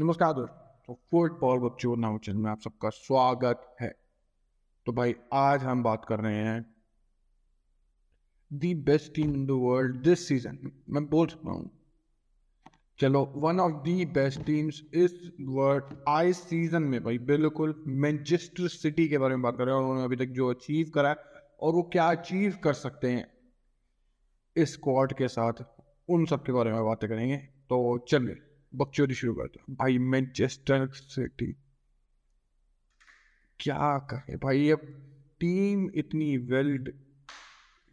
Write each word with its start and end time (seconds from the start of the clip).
नमस्कार 0.00 0.32
दोस्तों। 0.32 0.56
तो 0.86 1.00
फुटबॉल 1.10 1.58
बच्चों 1.58 1.96
नाम 1.96 2.18
चैनल 2.18 2.38
में 2.38 2.50
आप 2.50 2.60
सबका 2.60 2.88
स्वागत 2.88 3.76
है। 3.80 3.96
तो 4.86 4.92
भाई, 4.92 5.14
आज 5.32 5.62
हम 5.62 5.82
बात 5.82 6.04
कर 6.04 6.20
रहे 6.20 6.36
हैं 6.36 6.74
the 8.52 8.74
best 8.74 9.14
team 9.14 9.34
in 9.34 9.46
the 9.46 9.50
world 9.50 9.96
this 9.96 10.28
season. 10.28 10.82
मैं 10.90 11.06
बोल 11.06 11.26
सकता 11.26 11.50
हूँ। 11.50 11.70
चलो 12.98 13.32
one 13.36 13.60
of 13.60 13.72
the 13.72 14.04
best 14.06 14.42
teams 14.42 14.82
इस 14.94 15.32
वर्ल्ड 15.40 15.84
आई 16.08 16.32
सीज़न 16.32 16.82
में 16.82 17.04
भाई, 17.04 17.18
बिल्कुल 17.18 17.84
मैनचेस्टर 17.86 18.68
सिटी 18.68 19.08
के 19.08 19.18
बारे 19.18 19.34
में 19.34 19.42
बात 19.42 19.56
कर 19.56 19.64
रहे 19.64 19.74
हैं। 19.74 19.82
और 19.82 19.90
उन्होंने 19.90 20.14
अभी 20.14 20.26
तक 20.26 20.32
जो 20.32 20.50
अचीव 20.50 20.90
करा 20.94 21.08
है 21.08 21.16
और 21.60 21.74
वो 21.74 21.82
क्या 21.82 22.10
अचीव 22.10 22.58
कर 22.64 22.72
सकते 22.72 23.10
हैं 23.10 23.28
इस 24.56 24.72
स्क्वाड 24.72 25.12
के 25.12 25.28
साथ, 25.28 25.52
उन 26.08 26.26
सब 26.26 26.44
के 26.44 26.52
बारे 26.52 26.72
में 26.72 26.84
बातें 26.84 27.10
करेंगे। 27.10 27.36
तो 27.36 27.98
चलिए 27.98 28.42
बकचोदी 28.76 29.14
शुरू 29.14 29.34
करते 29.34 29.60
हैं 29.60 29.76
भाई 29.76 29.98
मैनचेस्टर 29.98 30.88
सिटी 30.94 31.54
क्या 33.60 33.98
कहे? 34.10 34.36
भाई, 34.36 34.68
अब 34.70 34.80
टीम 35.40 35.88
इतनी 35.94 36.36
वेल 36.38 36.76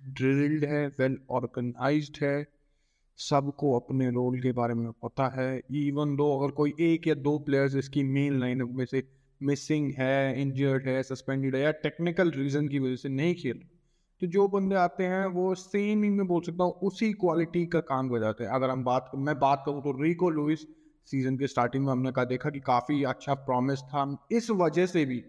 ड्रिल्ड 0.01 0.65
है 0.65 0.88
वेल 0.99 1.17
ऑर्गेनाइज्ड 1.29 2.17
है, 2.23 2.47
सबको 3.19 3.79
अपने 3.79 4.09
रोल 4.11 4.39
के 4.41 4.51
बारे 4.51 4.73
में 4.73 4.91
पता 5.03 5.27
है। 5.29 5.61
इवन 5.71 6.15
दो 6.15 6.27
अगर 6.39 6.51
कोई 6.51 6.73
एक 6.79 7.07
या 7.07 7.13
दो 7.13 7.38
प्लेयर्स 7.39 7.75
इसकी 7.75 8.03
मेन 8.03 8.39
लाइन 8.39 8.63
में 8.71 8.85
से 8.85 9.03
मिसिंग 9.41 9.93
है 9.97 10.41
इंजर्ड 10.41 10.88
है 10.88 11.02
सस्पेंडेड 11.03 11.55
है, 11.55 11.61
या 11.61 11.71
टेक्निकल 11.71 12.31
रीजन 12.31 12.67
की 12.67 12.79
वजह 12.79 12.95
से 12.95 13.09
नहीं 13.09 13.35
खेल 13.35 13.61
तो 14.23 14.27
जो 14.27 14.47
बंदे 14.47 14.75
आते 14.75 15.03
हैं, 15.03 15.25
वो 15.27 15.53
सेम 15.55 16.03
ही 16.03 16.09
मैं 16.09 16.25
बोल 16.27 16.41
सकता 16.41 16.63
हूँ, 16.63 16.73
उसी 16.83 17.11
क्वालिटी 17.13 17.65
का 17.65 17.79
काम 17.81 18.09
कर 18.09 18.19
जाते 18.19 18.43
हैं। 18.43 18.51
अगर 18.51 18.69
हम 18.69 18.83
बात, 18.83 19.11
मैं 19.17 19.37
बात 19.39 19.63
करूँ 19.65 19.81
तो 19.83 19.91
रिको 20.01 20.29
लुइस 20.29 20.65
सीज़न 21.07 21.37
के 21.37 21.47
स्टार्टिंग 21.47 21.85
में 21.85 21.91
हमने 21.91 22.11
कहा, 22.11 22.25
देखा 22.25 22.49
कि 22.49 22.59
काफ़ी 22.61 23.03
अच्छा 23.05 23.33
प्रॉमिस 23.41 23.81
था। 23.81 24.05
इस 24.31 24.49
वजह 24.51 24.85
से 24.85 25.03
भी, 25.05 25.23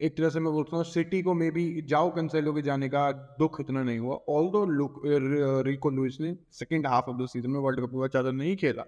एक 0.00 0.16
तरह 0.16 0.30
से 0.30 0.40
मैं 0.40 0.52
बोलता 0.52 0.76
हूँ 0.76 0.84
सिटी 0.86 1.22
को 1.22 1.34
मे 1.34 1.50
बी 1.50 1.66
जाओ 1.88 2.10
कंसेलो 2.10 2.52
के 2.52 2.62
जाने 2.62 2.88
का 2.88 3.10
दुख 3.38 3.60
इतना 3.60 3.82
नहीं 3.82 3.98
हुआ। 3.98 4.16
ऑल 4.30 4.50
दो 4.50 4.64
लुक 4.72 5.00
रिको 5.66 5.90
लुइस 5.90 6.20
ने 6.20 6.36
second 6.54 6.86
half 6.86 7.10
of 7.10 7.22
the 7.22 7.26
season 7.28 7.50
में 7.50 7.60
वर्ल्ड 7.60 7.86
कप 7.86 7.94
में 7.94 8.06
ज़्यादा 8.08 8.30
नहीं 8.32 8.56
खेला। 8.56 8.84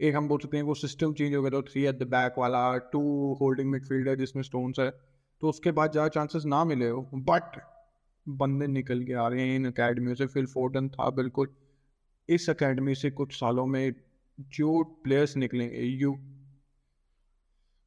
एक 0.00 0.16
हम 0.16 0.28
बोल 0.28 0.38
सकते 0.38 0.56
हैं, 0.56 0.64
वो 0.64 0.74
सिस्टम 0.76 1.12
चेंज 1.12 1.34
हो 1.34 1.42
गया 1.42 1.50
था 1.50 1.62
थ्री 1.70 1.84
एट 1.84 1.98
द 1.98 2.08
बैक 2.08 2.38
वाला 2.38 2.76
टू 2.92 3.00
होल्डिंग 3.40 3.70
मिडफील्डर 3.70 4.16
जिसमें 4.16 4.42
स्टोन्स 4.44 4.80
है 4.80 4.90
तो 4.90 5.48
उसके 5.48 5.70
बाद 5.72 5.92
ज़्यादा 5.92 6.08
चांसेस 6.10 6.44
ना 6.46 6.64
मिले 6.66 6.88
हो। 6.88 7.08
बट 7.14 7.64
बंदे 8.28 8.66
निकल 8.66 9.04
के 9.04 9.12
आ 9.12 9.26
रहे 9.28 9.48
हैं 9.48 9.56
इन 9.56 9.66
अकेडमी 9.66 10.14
से। 10.14 10.26
फिल 10.26 10.46
फोर्टन 10.46 10.88
था, 10.88 11.10
बिल्कुल। 11.10 11.54
इस 12.28 12.48
अकेडमी 12.50 12.94
से 12.94 13.10
कुछ 13.10 13.34
सालों 13.34 13.66
में 13.66 13.94
जो 14.38 14.82
प्लेयर्स 15.04 15.36
निकलेंगे, 15.36 15.82
यू 15.82 16.12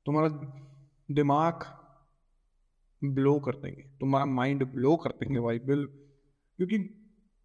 तुम्हारा 0.05 0.29
दिमाग 1.11 1.65
ब्लो 3.01 3.39
कर 3.39 3.55
देंगे। 3.55 3.81
तुम्हारा 3.99 4.25
माइंड 4.25 4.63
ब्लो 4.65 4.95
कर 4.95 5.09
देंगे 5.09 5.39
भाई, 5.39 5.59
बिल 5.59 5.85
क्योंकि 6.59 6.77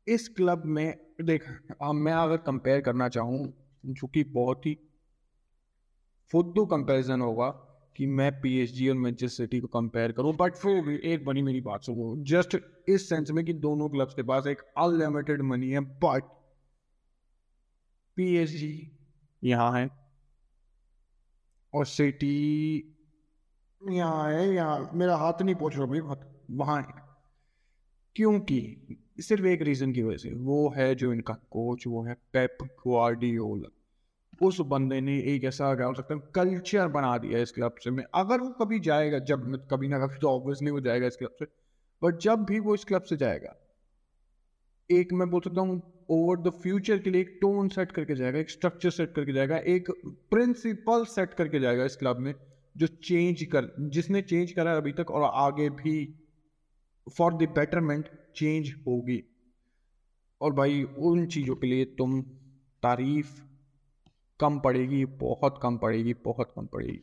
इस 0.09 0.29
क्लब 0.29 0.65
में, 0.65 0.99
देख 1.23 1.45
मैं 1.83 2.13
अगर 2.13 2.37
कंपेयर 2.37 2.81
करना 2.81 3.09
चाहूँ, 3.09 3.53
जो 3.87 4.07
कि 4.07 4.25
बहुत 4.25 4.67
ही 4.67 4.79
फुद्दू 6.33 6.65
कंपैरिजन 6.67 7.21
होगा 7.21 7.51
कि 7.97 8.07
मैं 8.09 8.31
पीएसजी 8.41 8.89
और 8.89 8.95
मैनचेस्टर 8.97 9.45
सिटी 9.45 9.61
को 9.61 9.67
कंपेयर 9.71 10.13
करूँ 10.13 10.35
बट 10.37 10.55
फिर 10.57 10.89
एक 10.91 11.25
बनी 11.25 11.43
मेरी 11.43 11.61
बात 11.61 11.83
सुनो। 11.83 12.15
जस्ट 12.25 12.57
इस 12.89 13.09
सेंस 13.09 13.31
में 13.31 13.45
कि 13.45 13.53
दोनों 13.55 13.89
क्लब्स 13.89 14.15
के 14.15 14.23
पास 14.23 14.47
एक 14.47 14.63
अनलिमिटेड 14.79 15.43
मनी 15.43 15.71
है 15.71 15.81
बट 15.81 16.33
पीएसजी 18.17 18.91
यहाँ 19.43 19.73
है 19.73 19.89
और 21.73 21.87
सिटी 21.87 22.91
यहाँ 23.83 24.33
है, 24.33 24.55
यहाँ 24.55 24.91
मेरा 24.95 25.17
हाथ 25.17 25.43
नहीं 25.43 25.55
पहुँच 25.55 25.77
रहा 25.77 25.87
भाई 25.87 26.01
वहाँ 26.51 26.81
है। 26.83 27.03
क्योंकि 28.17 28.97
सिर्फ़ 29.21 29.47
एक 29.47 29.63
रीजन 29.63 29.93
की 29.93 30.03
वजह 30.03 30.17
से 30.19 30.31
वो 30.35 30.69
है 30.77 30.95
जो 30.95 31.13
इनका 31.13 31.35
कोच 31.51 31.87
वो 31.87 32.03
है 32.03 32.15
पेप 32.33 32.59
ग्वार्डियोला 32.63 33.69
उस 34.43 34.61
बंदे 34.67 35.01
ने 35.01 35.19
एक 35.35 35.45
ऐसा 35.45 35.75
क्या 35.75 35.87
हो 35.87 35.95
सकता 35.95 36.15
है 36.15 36.21
कल्चर 36.35 36.89
बना 36.91 37.17
दिया 37.19 37.39
इस 37.39 37.53
क्लब 37.53 37.75
से 37.85 37.91
में। 37.91 38.05
अगर 38.15 38.41
वो 38.41 38.49
कभी 38.61 38.79
जाएगा, 38.81 39.19
जब 39.21 39.67
कभी 39.71 39.89
ना 39.89 39.99
कभी 39.99 40.19
तो 40.19 40.29
ऑब्वियसली 40.31 40.71
वो 40.71 40.81
जाएगा 40.81 41.07
इस 41.07 41.17
क्लब 41.17 41.35
से 41.39 41.47
बट 42.03 42.19
जब 42.21 42.45
भी 42.45 42.59
वो 42.61 42.75
इस 42.75 42.85
क्लब 42.85 43.03
से 43.03 43.17
जाएगा, 43.17 43.55
एक 44.91 45.13
मैं 45.13 45.29
बोल 45.31 45.41
सकता 45.41 45.61
हूँ 45.61 45.83
ओवर 46.11 46.37
द 46.39 46.51
फ्यूचर 46.63 46.99
के 46.99 47.11
लिए 47.11 47.21
एक 47.21 47.39
टोन 47.41 47.69
सेट 47.69 47.93
करके 47.93 48.15
जाएगा, 48.15 48.39
एक 48.39 48.51
स्ट्रक्चर 48.51 48.91
सेट 48.91 49.15
करके 49.15 49.33
जाएगा, 49.33 49.57
एक 49.57 49.91
प्रिंसिपल 50.31 51.05
सेट 51.05 51.35
करके 51.35 51.61
जाएगा 51.61 51.85
इस 51.85 51.97
क्लब 51.97 52.19
में, 52.19 52.35
जो 52.77 52.87
चेंज 52.87 53.43
कर, 53.45 53.71
जिसने 53.81 54.23
चेंज 54.23 54.53
करा 54.53 54.77
अभी 54.77 54.93
तक 54.93 55.11
और 55.11 55.31
आगे 55.35 55.69
भी 55.73 55.97
फॉर 57.07 57.35
द 57.35 57.49
बेटरमेंट 57.55 58.09
चेंज 58.37 58.75
होगी। 58.87 59.23
और 60.41 60.53
भाई 60.53 60.83
उन 60.83 61.27
चीज़ों 61.27 61.55
के 61.55 61.67
लिए 61.67 61.85
तुम 61.99 62.21
तारीफ़ 62.83 63.29
कम 64.41 64.59
पड़ेगी 64.59 65.05
बहुत 65.05 65.59
कम 65.63 65.77
पड़ेगी 65.77 66.15
बहुत 66.15 66.53
कम 66.57 66.67
पड़ेगी। 66.67 67.03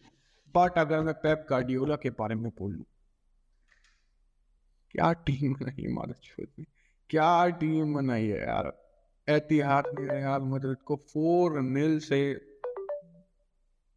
बट 0.56 0.78
अगर 0.78 1.02
मैं 1.02 1.14
पेप 1.14 1.46
कार्डियोला 1.50 1.96
के 1.96 2.10
बारे 2.10 2.36
में 2.36 2.52
बोल 2.60 2.72
लूँ 2.72 2.86
क्या 4.92 5.14
टीम 5.14 5.54
बनाई 5.54 5.88
मादर 5.88 6.56
क्या 7.10 7.48
टीम 7.50 7.94
बनाई 7.94 8.28
है 8.28 8.40
यार? 8.40 8.74
एहतियात 9.28 9.92
ने 10.00 10.22
यार 10.22 10.42
मदद 10.42 10.78
को 10.86 10.96
फोर 10.96 11.60
नील 11.62 12.00
से 12.00 12.20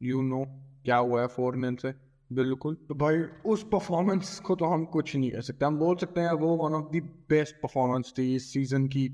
यू 0.03 0.17
you 0.17 0.25
नो 0.25 0.37
know, 0.37 0.49
क्या 0.85 0.97
हुआ 0.97 1.21
है 1.21 1.27
फोर 1.27 1.57
नील 1.57 1.77
से? 1.77 1.95
बिल्कुल। 2.33 2.75
तो 2.75 2.95
भाई 2.95 3.17
उस 3.47 3.63
परफॉर्मेंस 3.63 4.39
को 4.41 4.57
तो 4.57 4.65
हम 4.65 4.85
कुछ 4.85 5.17
नहीं 5.17 5.31
कह 5.31 5.41
सकते। 5.41 5.65
हम 5.65 5.79
बोल 5.79 5.97
सकते 5.97 6.21
हैं 6.21 6.33
वो 6.33 6.57
one 6.57 6.75
of 6.75 6.97
the 6.97 7.03
best 7.29 7.57
performance 7.57 8.15
थी 8.19 8.35
इस 8.35 8.53
सीज़न 8.53 8.87
की। 8.87 9.07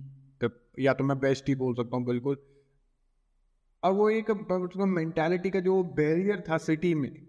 या 0.78 0.92
तो 0.94 1.04
मैं 1.04 1.18
बेस्ट 1.18 1.48
ही 1.48 1.54
बोल 1.54 1.74
सकता 1.74 1.96
हूँ 1.96 2.04
बिल्कुल। 2.04 2.36
और 3.82 3.92
वो 3.92 4.10
एक 4.10 4.30
मेंटालिटी 4.76 5.50
का 5.50 5.60
जो 5.60 5.82
बैरियर 5.82 6.44
था 6.48 6.58
सिटी 6.58 6.94
में, 6.94 7.26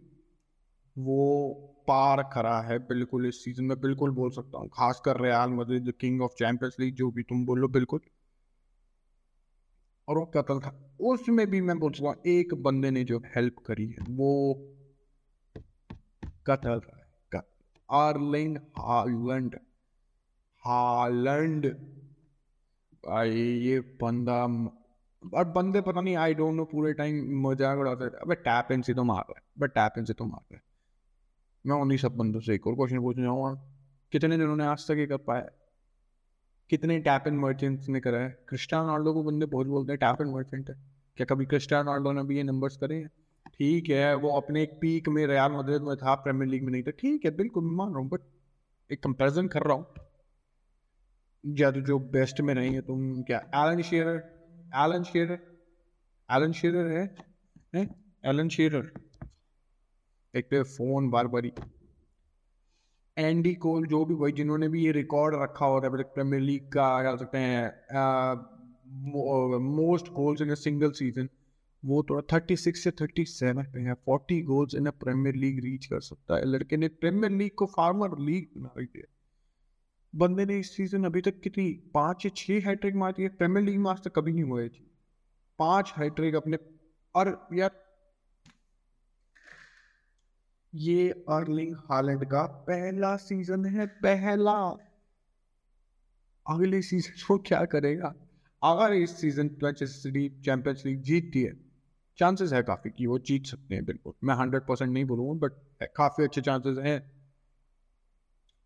वो 0.97 1.53
पार 1.88 2.23
खड़ा 2.34 2.62
है 2.62 2.79
बिल्कुल 2.79 3.25
इस 3.25 3.44
सीज़न 3.44 3.63
में, 3.63 3.81
बिल्कुल 3.81 4.12
बोल 4.12 4.29
सकता 4.31 4.57
हूँ। 4.57 4.69
खासकर 4.73 5.22
रियाल 5.22 5.50
मदद 5.50 5.94
किंग 6.00 6.22
ऑफ़ 6.22 6.31
चैंपियंस 6.31 6.75
लीग 6.79 6.95
जो 6.95 7.12
भी 7.12 7.23
तुम 7.23 7.45
बोलो, 7.45 7.67
बिल्कुल। 7.67 8.00
और 10.07 10.17
वो 10.17 10.25
कतल 10.25 10.59
था। 10.59 10.97
उसमें 11.00 11.47
भी 11.47 11.62
मैं 11.62 11.79
बोल 11.79 11.91
सकता 11.91 12.22
एक 12.25 12.53
बंदे 12.53 12.91
ने 12.91 13.03
जो 13.03 13.22
हेल्प 13.35 13.56
करी 13.66 13.88
है, 13.88 13.97
वो 14.09 14.53
कतल 16.47 16.81
आर्लिंग 17.89 18.57
हालैंड 18.57 19.56
हालैंड 20.66 21.66
भाई, 23.06 23.31
ये 23.39 23.79
बंदा 23.79 24.47
और 25.23 25.45
बंदे 25.45 25.81
पता 25.81 26.01
नहीं 26.01 26.15
आई 26.15 26.33
डोंट 26.33 26.55
नो 26.55 26.65
पूरे 26.65 26.93
टाइम 26.93 27.41
मज़ाक 27.41 27.79
उड़ाते 27.79 28.05
अबे 28.17 28.35
टैप 28.35 28.71
इन 28.71 28.81
से 28.81 28.93
तो 28.93 29.03
मार 29.03 29.23
रहा 29.29 29.41
बट 29.59 29.71
टैप 29.71 29.97
इन 29.97 30.05
से 30.05 30.13
तो 30.13 30.25
मार 30.25 30.43
रहा 30.51 30.61
मैं 31.65 31.75
उन्हीं 31.81 31.97
सब 31.97 32.15
बंदों 32.17 32.39
से 32.39 32.55
एक 32.55 32.67
और 32.67 32.75
क्वेश्चन 32.75 32.99
पूछना 32.99 33.23
चाहूँगा 33.23 33.53
कितने 34.11 34.37
दिनों 34.37 34.55
ने 34.55 34.65
आज 34.65 34.87
तक 34.87 34.97
ये 34.97 35.05
कर 35.07 35.17
पाया? 35.17 35.49
कितने 36.69 36.99
टैप 36.99 37.27
इन 37.27 37.37
मर्चेंट्स 37.39 37.89
ने 37.89 37.99
करा 37.99 38.19
है? 38.19 38.29
क्रिस्टियानो 38.49 38.87
रोनाल्डो 38.87 39.13
को 39.13 39.23
बंदे 39.23 39.45
बहुत 39.45 39.67
बोलते 39.67 39.91
हैं 39.91 39.99
टैप 39.99 40.21
इन 40.21 40.33
मर्चेंट 40.33 40.69
है। 40.69 40.75
क्या 41.17 41.25
कभी 41.25 41.45
क्रिस्टियानो 41.45 41.91
रोनाल्डो 41.91 42.11
ने 42.11 42.23
भी 42.23 42.38
ये 42.38 42.43
नंबर्स 42.43 42.77
करे 42.77 42.95
हैं? 42.95 43.07
ठीक 43.47 43.89
है, 43.89 44.15
वो 44.15 44.29
अपने 44.39 44.63
एक 44.63 44.77
पीक 44.81 45.09
में 45.09 45.25
रियाल 45.27 45.51
मदद 45.51 45.81
में 45.81 45.95
था 45.95 46.15
प्रीमियर 46.15 46.49
लीग 46.49 46.63
में 46.63 46.71
नहीं 46.71 46.83
था। 46.83 46.91
ठीक 46.91 47.25
है, 47.25 47.31
बिल्कुल, 47.31 47.63
मैं 47.63 47.75
मान 47.75 47.89
रहा 47.89 47.99
हूँ 47.99 48.09
बट 48.09 48.21
एक 48.89 49.03
कंपेरिजन 49.03 49.47
कर 49.47 49.63
रहा 49.63 49.73
हूँ। 49.73 49.85
तो 51.43 51.81
जो 51.81 51.99
बेस्ट 52.11 52.41
में 52.41 52.53
नहीं 52.53 52.73
है 52.73 52.81
तुम 52.81 53.21
क्या 53.23 53.38
Alan 53.55 53.81
Shearer 53.81 54.07
Alan 54.71 55.03
Shearer 55.03 55.39
Alan 56.29 56.51
Shearer 56.51 56.87
है, 56.87 57.03
है? 57.75 57.87
एलन 58.23 58.49
शेरर 58.49 58.91
एक 60.33 60.45
पे 60.50 60.62
फ़ोन 60.63 61.09
बार 61.09 61.27
बारी। 61.27 61.51
एंडी 63.18 63.53
कोल 63.56 63.85
जो 63.88 64.03
भी 64.06 64.15
भाई 64.15 64.31
जिन्होंने 64.31 64.68
भी 64.69 64.83
ये 64.85 64.91
रिकॉर्ड 64.91 65.35
रखा 65.35 65.65
होता 65.65 65.88
है 65.88 66.03
प्रीमियर 66.03 66.41
लीग 66.44 66.71
का 66.71 67.01
क्या 67.01 67.15
सकते 67.15 67.38
हैं 67.38 67.63
most 69.71 70.07
goals 70.12 70.41
in 70.41 70.51
a 70.51 70.56
single 70.56 70.91
season 70.91 71.29
वो 71.83 72.01
थोड़ा 72.09 72.21
थर्टी 72.33 72.56
सिक्स 72.56 72.83
से 72.83 72.91
थर्टी 72.91 73.25
सेवन 73.25 73.63
पे 73.63 73.79
है। 73.79 73.94
Forty 74.06 74.41
goals 74.41 74.75
in 74.75 74.85
a 74.85 74.91
premier 74.91 75.35
league 75.35 75.59
reach 75.63 75.85
कर 75.85 76.00
सकता 76.01 76.35
है। 76.35 76.45
लड़के 76.45 76.77
ने 76.77 76.88
प्रीमियर 76.88 77.31
लीग 77.33 77.51
को 77.57 77.65
फार्मर 77.65 78.17
लीग 78.19 78.47
बना 78.57 78.81
दिया। 78.81 79.07
बंदे 80.13 80.46
ने 80.46 80.60
इस 80.60 80.75
सीज़न 80.78 81.04
अभी 81.04 81.22
तक 81.22 81.40
कितनी 81.42 81.72
पाँच 81.94 82.25
या 82.25 82.31
छह 82.36 82.68
हैट्रिक 82.68 82.96
मारी 82.96 83.24
है 83.24 83.30
प्रीमियर 83.30 83.66
लीग 83.66 83.80
में 83.80 83.92
आज 83.92 84.04
तक 84.04 84.12
कभी 84.16 84.31
नहीं 84.31 84.44
हुए 84.44 84.69
थी। 84.69 84.92
पाँच 85.60 85.94
हैट्रिक 85.98 86.36
अपने, 86.36 86.58
और 87.16 87.48
यार, 87.54 87.72
ये 90.75 91.10
अर्लिंग 91.30 91.75
हालैंड 91.75 92.25
का 92.25 92.46
पहला 92.68 93.16
सीज़न 93.18 93.66
है, 93.66 93.86
पहला। 93.86 94.58
अगले 96.46 96.81
सीज़न 96.81 97.24
वो 97.30 97.38
क्या 97.38 97.63
करेगा? 97.66 98.13
अगर 98.62 98.94
इस 98.94 99.22
सीज़न 99.22 99.48
चैंपियंस 100.46 100.84
लीग 100.86 101.02
जीतती 101.02 101.42
है 101.42 101.54
चांसेस 102.18 102.54
है 102.54 102.63
काफ़ी 102.63 102.92
कि 102.92 103.06
वो 103.06 103.19
जीत 103.19 103.46
सकते 103.46 103.75
हैं, 103.75 103.86
बिल्कुल। 103.86 104.13
मैं 104.24 104.36
हंड्रेड 104.36 104.62
परसेंट 104.62 104.92
नहीं 104.92 105.06
बोलूँगा 105.06 105.48
बट 105.48 105.88
काफ़ी 105.96 106.24
अच्छे 106.24 106.42
चांसेस 106.42 106.78
हैं। 106.78 107.20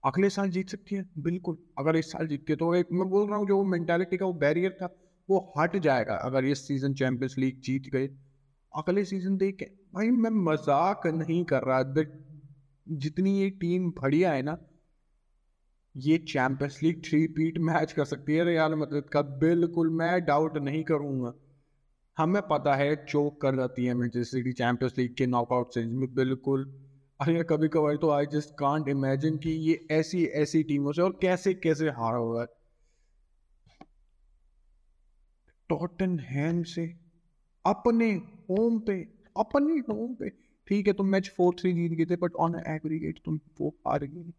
अगले 0.06 0.30
साल 0.30 0.50
जीत 0.52 0.70
सकती 0.70 0.96
है? 0.96 1.04
बिल्कुल। 1.20 1.58
अगर 1.80 1.96
इस 1.96 2.12
साल 2.12 2.28
जीतते 2.28 2.56
तो 2.56 2.74
एक 2.76 2.88
मैं 2.94 3.08
बोल 3.10 3.28
रहा 3.30 3.38
हूँ, 3.38 3.48
जो 3.48 3.64
मैंटेलिटी 3.66 4.18
का 4.18 4.26
वो 4.26 4.34
बैरियर 4.36 4.72
था, 4.74 4.90
वो 5.30 5.40
हट 5.58 5.78
जाएगा 5.80 6.16
अगर 6.24 6.46
इस 6.46 6.68
सीज़न 6.68 6.94
चैंपियंस 6.96 7.36
लीग 7.38 7.60
जीत 7.64 7.88
गए। 7.90 8.10
अगले 8.74 9.06
सीज़न 9.06 9.38
देख, 9.38 9.64
भाई 9.94 10.12
मैं 10.14 10.30
मज़ाक 10.46 11.08
नहीं 11.16 11.44
कर 11.48 11.64
रहा 11.66 11.82
जितनी 12.88 13.38
ये 13.40 13.50
टीम 13.52 13.90
बढ़िया 13.94 14.32
है 14.34 14.42
ना, 14.42 14.58
ये 15.96 16.18
champions 16.28 16.78
league 16.84 17.02
three 17.06 17.26
peat 17.30 17.58
match 17.62 17.92
कर 17.92 18.06
सकती 18.06 18.36
है 18.36 18.44
रियाल 18.46 18.76
मतलब 18.76 19.04
का। 19.12 19.22
बिल्कुल, 19.40 19.90
मैं 19.92 20.24
डाउट 20.26 20.58
नहीं 20.60 20.84
करूँगा। 20.86 21.34
हमें 22.18 22.42
पता 22.50 22.76
है 22.76 22.96
चोक 23.06 23.40
कर 23.42 23.56
जाती 23.56 23.86
है 23.86 23.94
मैनचेस्टर 23.96 24.38
सिटी 24.38 24.54
चैंपियंस 24.56 24.94
लीग 24.98 25.16
के 25.18 25.28
नॉकआउट 25.28 25.74
सीरीज़ 25.74 25.94
में। 25.96 26.14
बिल्कुल। 26.16 26.68
अरे 27.20 27.44
कभी 27.44 27.68
कभार 27.68 27.96
तो 27.96 28.10
आई 28.10 28.26
जस्ट 28.26 28.50
कांट 28.60 28.88
इमेजिन 28.88 29.38
कि 29.38 29.50
ये 29.50 29.88
ऐसी 29.92 30.24
ऐसी 30.26 30.64
टीमों 30.64 30.92
से 30.92 31.02
और 31.02 31.18
कैसे 31.22 31.54
कैसे 31.54 31.90
हारा 31.90 32.18
होगा। 32.18 32.46
टॉटन 35.70 36.18
हैम 36.20 36.64
से, 36.64 36.86
अपने 37.66 38.12
होम 38.50 38.80
पे, 38.80 39.00
अपने 39.38 39.78
होम 39.90 40.14
पे। 40.16 40.30
ठीक 40.68 40.88
है, 40.88 40.94
तुम 40.94 41.08
मैच 41.08 41.32
फोर 41.38 41.56
थ्री 41.60 41.74
जीत 41.74 41.92
गए 41.92 42.06
थे 42.06 42.16
बट 42.16 42.36
ऑन 42.36 42.56
एग्रीगेट 42.68 43.20
तुम 43.26 43.40
वो 43.62 43.70
हार 43.88 44.04
गए। 44.04 44.32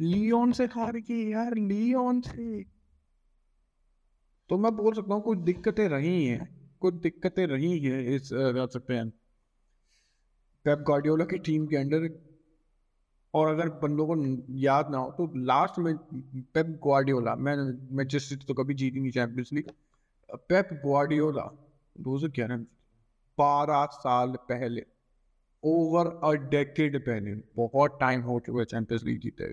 लियोन 0.00 0.52
से 0.52 0.64
हार 0.64 0.96
गए 0.96 1.22
यार 1.30 1.54
लियोन 1.54 2.20
से। 2.20 2.62
तो 4.50 4.58
मैं 4.58 4.76
बोल 4.76 4.94
सकता 4.94 5.14
हूँ, 5.14 5.22
कुछ 5.22 5.38
दिक्कतें 5.38 5.88
रही 5.88 6.26
हैं, 6.26 6.48
कुछ 6.80 6.94
दिक्कतें 6.94 7.46
रही 7.46 7.78
हैं 7.78 8.02
इस 8.16 8.30
रह 8.32 8.66
सकते 8.66 8.94
हैं। 8.94 9.12
पेप 10.66 10.78
गार्डियोला 10.78 11.24
की 11.24 11.38
टीम 11.38 11.66
के 11.66 11.76
अंडर 11.76 12.08
और 13.34 13.48
अगर 13.48 13.68
बंदों 13.68 14.06
को 14.06 14.16
याद 14.58 14.90
ना 14.90 14.98
हो 14.98 15.10
तो 15.10 15.32
लास्ट 15.36 15.78
में 15.78 15.96
पेप 16.54 16.66
गार्डियोला 16.86 17.34
मैं 17.34 18.06
जिस 18.08 18.32
तो 18.46 18.54
कभी 18.54 18.74
जीती 18.74 19.00
नहीं 19.00 19.12
चैंपियंस 19.12 19.50
लीग 19.52 19.70
पेप 20.48 20.68
गार्डियोला 20.86 21.50
दो 22.00 22.16
हज़ार 22.16 22.30
ग्यारह 22.30 22.56
बारह 23.38 23.84
साल 23.92 24.36
पहले 24.48 24.86
ओवर 25.62 26.06
अ 26.24 26.32
डेकेड 26.50 26.98
पहले, 27.06 27.34
बहुत 27.56 27.96
टाइम 28.00 28.20
हो 28.20 28.40
चुका 28.40 28.58
है 28.58 28.64
चैंपियंस 28.64 29.04
लीग 29.04 29.20
जीते 29.20 29.44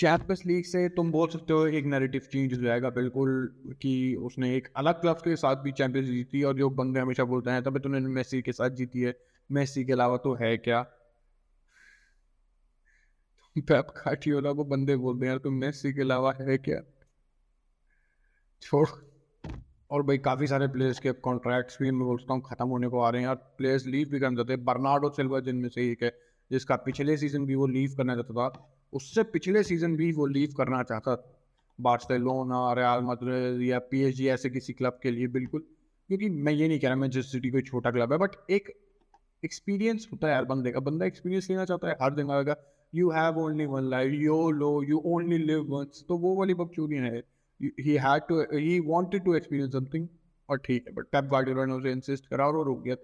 चैंपियंस 0.00 0.42
लीग 0.46 0.64
से 0.64 0.88
तुम 0.88 1.10
बोल 1.12 1.28
सकते 1.28 1.52
हो 1.52 1.66
एक 1.66 1.84
नैरेटिव 1.84 2.20
चेंज 2.32 2.52
हो 2.54 2.62
जाएगा, 2.62 2.90
बिल्कुल, 2.90 3.30
कि 3.82 4.14
उसने 4.14 4.56
एक 4.56 4.68
अलग 4.76 5.00
क्लब 5.00 5.16
के 5.16 5.36
साथ 5.36 5.56
भी 5.56 5.72
चैंपियंस 5.72 6.08
जीती 6.08 6.42
और 6.42 6.54
जो 6.54 6.70
बंदे 6.70 7.00
हमेशा 7.00 7.24
बोलते 7.24 7.50
हैं 7.50 7.62
तभी 7.62 7.80
तुमने 7.80 8.00
मेसी 8.00 8.42
के 8.42 8.52
साथ 8.52 8.70
जीती 8.70 9.00
है, 9.00 9.14
मेसी 9.50 9.84
के 9.84 9.92
अलावा 9.92 10.16
तो 10.16 10.34
है 10.34 10.56
क्या? 10.56 10.82
पेप 13.56 13.86
गार्डियोला 13.96 14.52
को 14.52 14.64
बंदे 14.64 14.96
बोलते 14.96 15.26
हैं 15.26 15.38
तुम 15.38 15.54
मेसी 15.54 15.92
के 15.92 16.00
अलावा 16.00 16.32
है 16.40 16.58
क्या? 16.58 16.80
छोड़। 18.62 18.86
और 19.90 20.02
भाई, 20.02 20.18
काफ़ी 20.18 20.46
सारे 20.46 20.68
प्लेयर्स 20.68 20.98
के 20.98 21.12
कॉन्ट्रैक्ट्स 21.12 21.78
भी 21.82 21.90
मैं 21.90 22.06
बोलता 22.06 22.34
हूँ 22.34 22.42
ख़त्म 22.42 22.68
होने 22.68 22.88
को 22.88 23.00
आ 23.00 23.10
रहे 23.10 23.22
हैं, 23.22 23.28
और 23.28 23.36
प्लेयर्स 23.58 23.86
लीव 23.86 24.08
भी 24.08 24.20
करना 24.20 24.36
चाहते 24.36 24.52
हैं। 24.52 24.64
बर्नाडो 24.64 25.10
सिल्वा 25.10 25.40
जिनमें 25.40 25.68
से 25.68 25.90
एक 25.92 26.02
है, 26.02 26.18
जिसका 26.50 26.76
पिछले 26.76 27.16
सीज़न 27.16 27.46
भी 27.46 27.54
वो 27.54 27.66
लीव 27.66 27.94
करना 27.96 28.14
चाहता 28.14 28.48
था। 28.48 28.76
उससे 28.92 29.22
पिछले 29.22 29.62
सीज़न 29.62 29.96
भी 29.96 30.12
वो 30.12 30.26
लीव 30.26 30.54
करना 30.56 30.82
चाहता 30.82 31.16
था। 31.16 31.36
बार्सिलोना 31.80 32.72
रियाल 32.72 33.02
मद्रिद 33.02 33.62
या 33.62 33.78
पीएसजी 33.78 34.28
ऐसे 34.28 34.50
किसी 34.50 34.72
क्लब 34.72 35.00
के 35.02 35.10
लिए, 35.10 35.26
बिल्कुल। 35.26 35.64
क्योंकि 36.08 36.28
मैं 36.28 36.52
ये 36.52 36.68
नहीं 36.68 36.80
कह 36.80 36.88
रहा 36.88 36.96
मैं 36.96 37.10
जिस 37.10 37.32
सिटी 37.32 37.50
कोई 37.50 37.62
छोटा 37.62 37.90
क्लब 37.90 38.12
है 38.12 38.18
बट 38.18 38.30
एक 38.50 38.72
एक्सपीरियंस 39.44 40.08
होता 40.12 40.26
है 40.26 40.32
यार 40.32 40.44
बंदे 40.44 40.70
का। 40.70 40.80
बंदा 40.80 41.06
एक्सपीरियंस 41.06 41.50
लेना 41.50 41.64
चाहता 41.64 41.88
है, 41.88 41.96
हर 42.02 42.14
दिन 42.14 42.30
आएगा। 42.30 42.56
You 42.94 43.10
have 43.10 43.38
only 43.38 43.66
one 43.66 43.82
life 43.82 44.12
YOLO 44.50 44.82
you 44.82 45.02
only 45.06 45.38
live 45.38 45.66
once 45.68 46.04
तो 46.08 46.18
वो 46.18 46.36
वाली 46.36 46.54
बकचूरियाँ 46.54 47.04
है। 47.04 47.24
He 47.62 47.96
had 47.98 48.20
to, 48.32 48.36
he 48.54 48.80
wanted 48.90 49.20
to 49.20 49.34
experience 49.34 49.74
something, 49.74 50.06
और 50.48 50.58
ठीक 50.58 50.84
है 50.88 50.94
बट 50.94 51.04
पेप 51.04 51.24
गार्डियोला 51.24 51.64
ने 51.64 51.72
उसे 51.72 51.92
इंसिस्ट 51.92 52.26
करा 52.26 52.46
और 52.46 52.66
रुक 52.66 52.82
गया। 52.82 52.96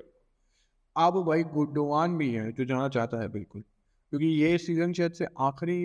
अब 0.96 1.24
भाई 1.24 1.42
गुडवान 1.42 2.18
भी 2.18 2.32
है, 2.32 2.52
जो 2.52 2.64
जाना 2.64 2.88
चाहता 2.88 3.20
है, 3.20 3.28
बिल्कुल। 3.28 3.62
क्योंकि 4.12 4.26
ये 4.42 4.56
सीज़न 4.58 4.92
शायद 4.92 5.12
से 5.12 5.26
आखिरी 5.40 5.78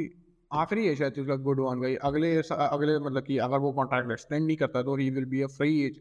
आखिरी 0.51 0.85
है 0.87 0.95
शायद 0.95 1.19
उसका 1.19 1.35
गुडवान 1.43 1.79
भाई 1.81 1.95
अगले 2.03 2.35
अगले 2.51 2.97
मतलब 2.99 3.23
कि 3.23 3.37
अगर 3.39 3.57
वो 3.59 3.71
कॉन्ट्रैक्ट 3.73 4.11
एक्सटेंड 4.11 4.45
नहीं 4.45 4.57
करता 4.57 4.81
तो 4.83 4.95
he 4.95 5.09
will 5.09 5.25
be 5.25 5.41
a 5.41 5.47
free 5.49 5.79
as 5.81 5.99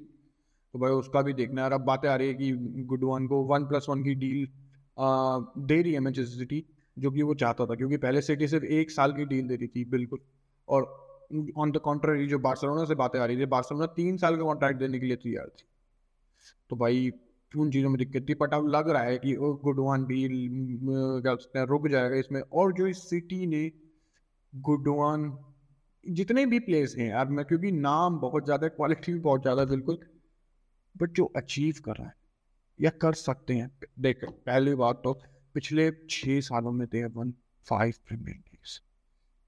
तो 0.74 0.78
भाई 0.78 0.90
उसका 0.92 1.22
भी 1.22 1.32
देखना 1.34 1.60
है। 1.60 1.66
और 1.66 1.72
अब 1.72 1.80
बातें 1.84 2.08
आ 2.08 2.14
रही 2.14 2.28
है 2.28 2.34
कि 2.34 2.50
गुडवान 2.88 3.26
को 3.26 3.42
वन 3.46 3.64
प्लस 3.66 3.86
वन 3.90 4.02
की 4.04 4.14
डील 4.14 4.46
दे 5.66 5.80
रही 5.82 5.92
है 5.92 6.00
मैनचेस्टर 6.00 6.38
सिटी 6.38 6.64
जो 6.96 7.10
कि 7.10 7.22
वो 7.22 7.34
चाहता 7.36 7.66
था। 7.66 7.74
क्योंकि 7.74 7.96
पहले 7.98 8.20
सिटी 8.22 8.48
सिर्फ़ 8.48 8.64
एक 8.80 8.90
साल 8.90 9.12
की 9.12 9.24
डील 9.24 9.48
दे 9.48 9.56
रही 9.56 9.68
थी, 9.68 9.84
बिल्कुल। 9.86 10.20
और 10.68 10.82
ऑन 11.58 11.70
द 11.72 11.78
कॉन्ट्ररी 11.84 12.26
जो 12.26 12.38
बार्सिलोना 12.40 12.84
से 12.84 12.94
बातें 12.94 13.18
आ 13.20 13.24
रही 13.24 13.36
थी 13.36 13.46
बार्सिलोना 13.48 13.86
तीन 13.96 14.16
साल 14.16 14.36
का 14.36 14.42
कॉन्ट्रैक्ट 14.42 14.78
देने 14.78 14.98
के 15.00 15.06
लिए 15.06 15.16
तैयार 15.18 15.48
थी। 15.50 15.66
तो 16.70 16.76
भाई 16.76 17.10
उन 17.52 17.70
चीज़ों 17.70 17.88
में 17.90 17.98
दिक्कत 17.98 18.28
थी 18.28 18.34
बट 18.40 18.54
अब 18.54 18.68
लग 18.68 18.88
रहा 18.90 19.02
है 19.02 19.16
कि 19.18 19.34
गुडवान 19.38 20.04
भी 20.04 20.26
क्या 21.20 21.34
सकते 21.34 21.58
हैं, 21.58 21.66
रुक 21.66 21.88
जाएगा 21.88 22.16
इसमें। 22.16 22.40
और 22.42 22.72
जो 22.72 22.86
इस 22.86 23.08
सिटी 23.10 23.46
ने 23.46 23.70
गुडवान 24.52 25.32
जितने 26.04 26.44
भी 26.46 26.58
प्लेस 26.60 26.94
हैं 26.98 27.08
यार 27.08 27.28
मैं, 27.28 27.44
क्योंकि 27.44 27.70
नाम 27.72 28.18
बहुत 28.20 28.44
ज़्यादा 28.44 28.68
क्वालिटी 28.68 29.12
भी 29.12 29.18
बहुत 29.20 29.42
ज़्यादा 29.42 29.64
बिल्कुल 29.64 29.98
बट 30.96 31.12
जो 31.12 31.24
अचीव 31.36 31.74
कर 31.84 31.96
रहा 31.96 32.06
है, 32.06 32.14
या 32.78 32.90
कर 33.02 33.12
सकते 33.14 33.54
हैं, 33.54 33.70
देख, 33.98 34.24
पहली 34.24 34.74
बात 34.74 35.00
तो 35.04 35.12
पिछले 35.54 35.90
छः 36.10 36.40
सालों 36.40 36.72
में 36.72 36.86
दे 36.88 37.04
वन 37.06 37.32
फाइव 37.66 37.94
प्रीमियर 38.08 38.42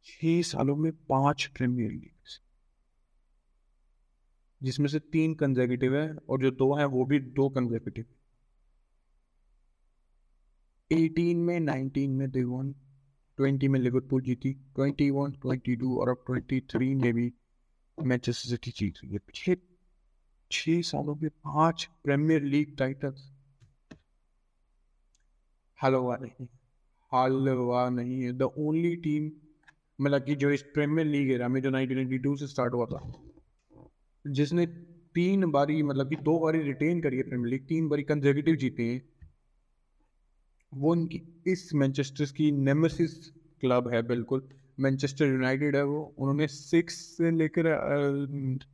छह 0.06 0.40
सालों 0.42 0.76
में 0.76 0.90
पाँच 1.08 1.44
प्रीमियर 1.56 1.90
लीग 1.90 2.10
जिसमें 4.62 4.88
से 4.88 4.98
तीन 4.98 5.34
कंजेकेटिव 5.34 5.96
है 5.96 6.16
और 6.28 6.40
जो 6.40 6.50
दो 6.50 6.74
हैं 6.74 6.84
वो 6.84 7.04
भी 7.04 7.18
दो 7.18 7.48
कंजेकेटिव 7.48 8.04
18 10.92 11.36
में 11.36 11.60
19 11.60 12.08
में 12.08 12.30
दे 12.30 12.44
वन 12.44 12.74
20 13.40 13.68
में 13.68 13.80
लिवरपूल 13.80 14.22
जीती 14.22 14.56
21 14.78 15.36
22 15.46 15.98
और 15.98 16.08
अब 16.08 16.24
23 16.26 16.94
में 17.02 17.14
भी 17.14 17.32
मैनचेस्टर 18.02 18.48
सिटी 18.50 18.70
जीत 18.70 18.94
रही 19.04 19.12
है। 19.12 19.18
पिछले 19.18 19.56
छह 20.50 20.80
सालों 20.80 21.14
में 21.14 21.30
पाँच 21.30 21.88
प्रीमियर 22.04 22.42
लीग 22.42 22.76
टाइटल्स 22.78 23.32
हलवा 25.82 26.16
नहीं 26.16 26.46
हलवा 27.14 27.88
नहीं 27.88 28.22
है। 28.22 28.32
द 28.32 28.42
ओनली 28.42 28.96
टीम 28.96 29.30
मतलब 30.00 30.24
कि 30.24 30.34
जो 30.34 30.50
इस 30.50 30.62
प्रीमियर 30.62 31.06
लीग 31.08 31.30
है 31.30 31.60
जो 31.60 31.70
नाइनटीन 31.70 32.36
से 32.36 32.46
स्टार्ट 32.46 32.72
हुआ 32.72 32.86
था। 32.86 33.21
जिसने 34.24 34.66
तीन 35.14 35.50
बारी 35.50 35.82
मतलब 35.82 36.08
कि 36.08 36.16
दो 36.24 36.38
बारी 36.38 36.62
रिटेन 36.62 37.00
करी 37.02 37.16
है 37.16 37.22
प्रीमियर 37.22 37.50
लीग 37.50 37.66
तीन 37.68 37.88
बारी 37.88 38.02
कंजर्वेटिव 38.02 38.56
जीते 38.56 38.82
हैं। 38.82 39.00
वो 40.72 40.90
उनकी 40.92 41.20
इस 41.46 41.70
मैनचेस्टर 41.74 42.24
की 42.36 42.50
नेमेसिस 42.52 43.14
क्लब 43.62 43.88
है, 43.88 44.02
बिल्कुल। 44.02 44.48
मैनचेस्टर 44.80 45.26
यूनाइटेड 45.26 45.76
है 45.76 45.82
वो। 45.84 46.00
उन्होंने 46.18 46.46
सिक्स 46.48 46.94
से 47.16 47.30
लेकर 47.30 47.66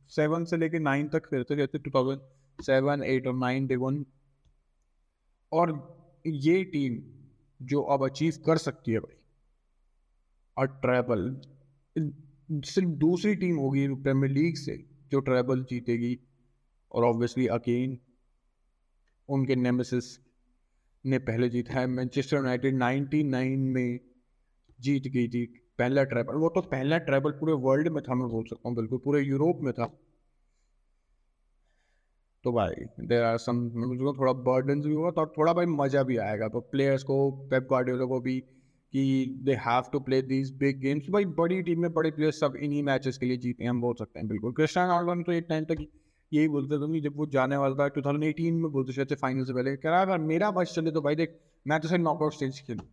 सेवन 0.09 0.45
से 0.45 0.57
लेकर 0.57 0.79
नाइन 0.79 1.07
तक 1.07 1.25
खेलते 1.25 1.55
रहते 1.55 1.79
टू 1.79 1.91
थाउज़ेंड 1.91 2.21
सेवन 2.59 3.03
एट 3.03 3.27
और 3.27 3.35
नाइन 3.37 3.67
डे 3.67 3.75
वन 3.75 4.05
और 5.51 5.73
ये 6.25 6.63
टीम 6.63 6.99
जो 7.59 7.81
अब 7.93 8.05
अचीव 8.05 8.33
कर 8.45 8.57
सकती 8.57 8.91
है 8.91 8.99
भाई 8.99 9.15
और 10.57 10.67
ट्रैवल 10.81 11.29
सिर्फ़ 11.95 12.89
दूसरी 12.99 13.35
टीम 13.35 13.57
होगी 13.57 13.87
प्रीमियर 14.03 14.31
लीग 14.31 14.55
से। 14.55 14.73
जो 15.11 15.19
ट्रैवल 15.21 15.63
जीतेगी 15.63 16.17
और 16.91 17.03
ऑब्वियसली 17.05 17.47
अकेन 17.49 17.97
उनके 19.29 19.55
नेमेसिस 19.55 20.17
ने 21.05 21.19
पहले 21.21 21.49
जीता 21.49 21.73
है। 21.73 21.85
मैनचेस्टर 21.87 22.37
यूनाइटेड 22.37 22.75
99 22.75 23.57
में 23.73 23.99
जीत 24.79 25.07
गई 25.07 25.27
थी 25.27 25.45
पहला 25.79 26.03
ट्रैवल 26.03 26.35
वो 26.35 26.49
तो 26.49 26.61
पहला 26.63 26.97
ट्रैवल 26.99 27.31
पूरे 27.31 27.53
वर्ल्ड 27.61 27.87
में 27.87 28.01
था, 28.03 28.15
मैं 28.15 28.29
बोल 28.29 28.43
सकता 28.45 28.69
हूँ, 28.69 28.75
बिल्कुल 28.75 28.99
पूरे 29.03 29.21
यूरोप 29.21 29.59
में 29.63 29.73
था। 29.73 29.85
तो 32.45 32.51
भाई 32.53 32.85
देर 33.07 33.23
आर 33.23 33.37
सम 33.37 33.57
थोड़ा 33.69 34.33
बर्डन 34.43 34.81
भी 34.81 34.93
होगा 34.93 35.09
तो 35.11 35.25
थोड़ा 35.37 35.53
भाई 35.53 35.65
मज़ा 35.67 36.03
भी 36.03 36.17
आएगा। 36.19 36.47
तो 36.47 36.59
प्लेयर्स 36.71 37.03
को 37.03 37.15
पेप 37.49 37.67
गार्डियोला 37.71 38.05
को 38.05 38.19
भी 38.19 38.39
कि 38.93 39.37
they 39.43 39.53
have 39.61 39.89
to 39.91 39.99
play 39.99 40.21
these 40.23 40.51
big 40.57 40.79
games 40.81 41.09
भाई 41.09 41.25
बड़ी 41.37 41.61
टीम 41.63 41.81
में 41.81 41.91
बड़े 41.93 42.11
प्लेयर 42.11 42.31
सब 42.33 42.55
इन्हीं 42.57 42.83
मैचेस 42.83 43.17
के 43.17 43.25
लिए 43.25 43.37
जीते 43.37 43.63
हैं, 43.63 43.69
हम 43.69 43.81
बोल 43.81 43.95
सकते 43.95 44.19
हैं, 44.19 44.27
बिल्कुल। 44.27 44.53
क्रिस्टियानो 44.53 44.99
रोनाल्डो 44.99 45.23
तो 45.23 45.31
एक 45.31 45.45
टाइम 45.49 45.65
तक 45.65 45.85
यही 46.31 46.47
बोलते 46.47 46.77
थे 46.77 46.99
जब 47.01 47.17
वो 47.17 47.25
जाने 47.27 47.57
वाला 47.57 47.75
था 47.75 47.87
टू 47.87 48.01
थाउज़ेंड 48.01 48.23
एटीन 48.23 48.53
में 48.55 48.71
बोलते 48.71 48.93
शायद 48.93 49.13
फाइनल 49.21 49.45
से 49.45 49.53
पहले 49.53 49.75
कह 49.77 49.89
रहा 49.89 50.01
अगर 50.01 50.17
मेरा 50.23 50.51
मैच 50.51 50.73
चले 50.73 50.91
तो 50.91 51.01
भाई 51.01 51.15
देख, 51.15 51.39
मैं 51.65 51.79
तो 51.79 51.87
सिर्फ़ 51.87 52.03
नॉकआउट 52.03 52.33
स्टेज 52.33 52.59
खेलूँ। 52.67 52.85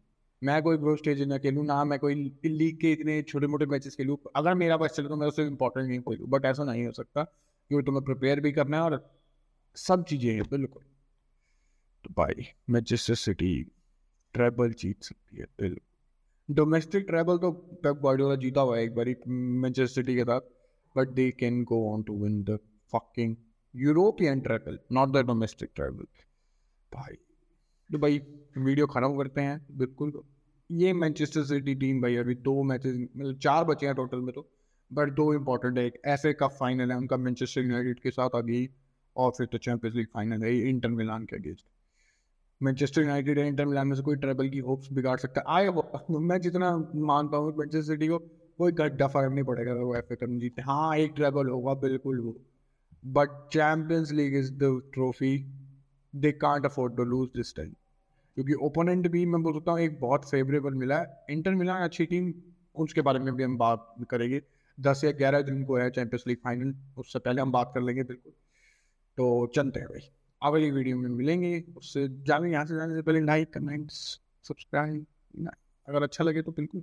मैं 0.42 0.62
कोई 0.62 0.76
ग्रो 0.76 0.94
स्टेज 0.96 1.22
ना 1.22 1.38
खेलूँ, 1.38 1.64
ना 1.66 1.84
मैं 1.84 1.98
कोई 1.98 2.14
लीग 2.46 2.80
के 2.80 2.92
इतने 2.92 3.20
छोटे 3.22 3.46
मोटे 3.46 3.66
मैचेस 3.66 3.96
खेलूँ। 3.96 4.16
अगर 4.36 4.54
मेरा 4.54 4.76
मैच 4.78 4.90
चले 4.90 5.08
तो 5.08 5.16
मैं 5.16 5.26
उससे 5.26 5.46
इंपॉर्टेंट 5.46 5.88
नहीं 5.88 6.00
खेलूँ। 6.00 6.28
बट 6.28 6.44
ऐसा 6.44 6.64
नहीं 6.64 6.84
हो 6.86 6.92
सकता 6.92 7.24
क्योंकि 7.24 7.84
तुम्हें 7.86 8.04
प्रिपेयर 8.04 8.40
भी 8.40 8.52
करना 8.52 8.76
है 8.76 8.82
और 8.82 9.04
सब 9.76 10.04
चीज़ें 10.04 10.32
हैं, 10.32 10.42
बिल्कुल। 10.50 10.82
तो 12.04 12.14
भाई 12.16 12.46
मैनचेस्टर 12.70 13.14
सिटी 13.14 13.54
ट्रेबल 14.36 14.72
जीत 14.78 15.02
सकती 15.02 15.36
है 15.36 15.46
बिल्कुल 15.60 16.54
डोमेस्टिक 16.54 17.06
ट्रेबल 17.06 17.38
तो 17.38 17.50
पेप 17.84 18.00
गार्डियोला 18.04 18.36
जीता 18.42 18.60
हुआ 18.60 18.76
है 18.76 18.84
एक 18.84 18.94
बार 18.94 19.14
मैनचेस्टर 19.28 19.94
सिटी 19.94 20.16
के 20.16 20.24
साथ 20.24 20.40
but 20.96 21.08
they 21.14 21.30
can 21.40 21.62
go 21.64 21.84
on 21.92 22.02
to 22.02 22.16
win 22.22 22.42
the 22.44 22.58
fucking 22.92 23.36
European 23.74 24.40
treble 24.40 24.78
not 24.92 25.12
the 25.12 25.26
domestic 25.26 25.70
treble 25.74 26.06
भाई 26.90 27.16
तो 27.90 27.98
भाई 27.98 28.18
वीडियो 28.58 28.86
खत्म 28.86 29.16
करते 29.16 29.40
हैं, 29.40 29.66
बिल्कुल। 29.72 30.12
ये 30.70 30.92
मैनचेस्टर 30.92 31.44
सिटी 31.44 31.74
टीम 31.74 32.00
भाई 32.02 32.16
अभी 32.16 32.34
दो 32.46 32.62
मैचेस 32.62 32.96
मतलब 32.96 33.38
चार 33.38 33.64
बचे 33.64 33.86
हैं 33.86 33.94
टोटल 33.94 34.20
में 34.20 34.32
तो 34.34 34.46
बट 34.90 35.12
दो 35.12 35.32
इंपॉर्टेंट 35.34 35.78
है। 35.78 35.84
एक 35.86 36.00
ऐसे 36.06 36.32
का 36.32 36.48
फाइनल 36.56 36.90
है, 36.90 36.96
उनका 36.96 37.16
मैनचेस्टर 37.16 37.62
यूनाइटेड 37.62 38.00
के 38.00 38.10
साथ 38.10 38.30
अभी 38.34 38.68
और 39.16 39.30
फिर 39.38 39.46
तो 39.46 39.58
चैंपियंस 39.58 39.96
लीग 39.96 40.06
फाइनल 40.14 40.42
है 40.44 40.56
इंटर 40.68 40.88
मिलान 40.90 41.24
के 41.24 41.36
अगेंस्ट। 41.36 41.64
मैनचेस्टर 42.60 43.02
यूनाइटेड 43.02 43.38
है 43.38 43.46
इंटर 43.48 43.66
मिलान 43.66 43.88
में 43.88 43.94
से 43.96 44.02
कोई 44.02 44.16
ट्रेबल 44.16 44.48
की 44.48 44.58
होप्स 44.58 44.92
बिगाड़ 44.92 45.16
सकता 45.18 45.40
है। 45.40 45.56
आए 45.56 46.18
मैं 46.20 46.40
जितना 46.40 46.70
मानता 47.06 47.36
हूँ 47.36 47.52
मैनचेस्टर 47.56 47.92
सिटी 47.92 48.08
को 48.08 48.18
कोई 48.58 48.72
गड्ढा 48.72 49.06
फ़र्क 49.06 49.32
नहीं 49.32 49.44
पड़ेगा 49.44 49.75
वो 49.75 49.94
एफ़ 49.96 50.12
ए 50.12 50.16
कप 50.16 50.28
जीते। 50.40 50.62
हाँ 50.62 50.96
एक 50.96 51.12
ट्रेबल 51.16 51.48
होगा, 51.48 51.75
बिल्कुल 51.76 52.20
वो। 52.20 52.36
But 53.02 53.28
Champions 53.52 54.12
League 54.12 54.36
is 54.36 54.52
the 54.54 54.80
trophy 54.94 55.36
they 56.14 56.32
can't 56.34 56.64
afford 56.66 56.96
to 56.96 57.04
lose 57.04 57.28
this 57.36 57.54
time 57.56 57.70
क्योंकि 58.36 58.52
ओपोनेंट 58.64 59.08
भी, 59.08 59.25
मैं 59.26 59.42
बोल 59.42 59.52
सकता 59.54 59.72
हूँ, 59.72 59.80
एक 59.80 60.00
बहुत 60.00 60.28
फेवरेबल 60.30 60.75
मिला 60.75 60.98
है। 60.98 61.25
इंटर 61.30 61.54
मिला 61.54 61.75
अच्छी 61.84 62.06
टीम 62.06 62.32
उसके 62.76 63.00
बारे 63.02 63.18
में 63.18 63.34
भी 63.34 63.42
हम 63.42 63.56
बात 63.58 63.94
करेंगे। 64.10 64.40
दस 64.78 65.02
या 65.04 65.10
ग्यारह 65.12 65.42
दिन 65.42 65.64
को 65.64 65.76
है 65.76 65.90
चैंपियंस 65.90 66.25
लीग 66.26 66.36
फाइनल 66.44 66.75
उससे 66.98 67.18
पहले 67.18 67.42
हम 67.42 67.52
बात 67.52 67.70
कर 67.75 67.80
लेंगे, 67.80 68.02
बिल्कुल। 68.02 68.32
तो 69.18 69.46
चलते 69.46 69.80
हैं 69.80 69.88
भाई। 69.88 70.08
अगली 70.42 70.70
वीडियो 70.70 70.96
में 70.96 71.08
मिलेंगे, 71.10 71.62
उससे 71.76 72.06
जाने 72.26 72.50
यहाँ 72.50 72.64
से 72.66 72.76
जाने 72.76 72.94
से 72.94 73.02
पहले 73.02 73.20
लाइक 73.20 73.52
कमेंट 73.54 73.90
सब्सक्राइब 73.90 75.48
अगर 75.88 76.02
अच्छा 76.02 76.24
लगे 76.24 76.42
तो 76.42 76.52
बिल्कुल। 76.52 76.82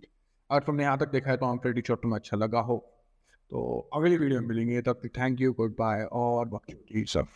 अगर 0.49 0.63
तुमने 0.63 0.83
यहाँ 0.83 0.97
तक 0.97 1.11
देखा 1.11 1.31
है 1.31 1.37
तो 1.37 1.45
हम 1.45 1.57
प्रेटी 1.57 1.81
श्योर 1.81 1.99
तुम्हें 2.03 2.19
अच्छा 2.19 2.37
लगा 2.37 2.59
हो। 2.61 2.77
तो 3.51 3.89
अगली 3.93 4.17
वीडियो 4.17 4.41
में 4.41 4.47
मिलेंगे। 4.47 4.81
तब 4.81 5.01
थैंक 5.17 5.41
यू 5.41 5.53
गुड 5.53 5.75
बाय 5.79 6.03
और 6.13 6.47
बाकी 6.47 7.03
सब 7.05 7.27